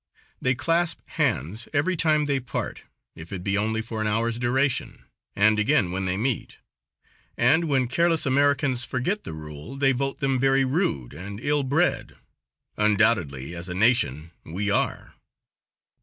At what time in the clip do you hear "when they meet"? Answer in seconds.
5.91-6.57